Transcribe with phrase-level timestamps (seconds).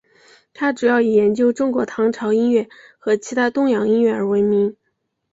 [0.55, 2.67] 他主要以研究中国唐朝音乐
[2.97, 4.75] 和其他东洋音乐而闻名。